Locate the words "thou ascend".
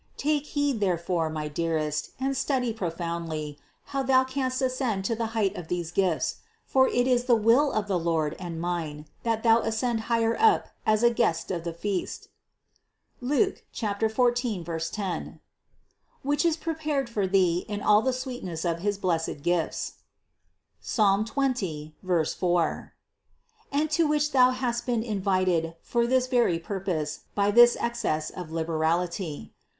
9.43-9.99